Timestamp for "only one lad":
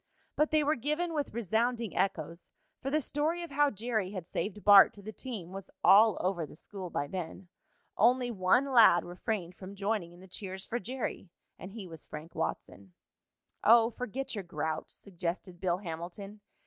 7.97-9.05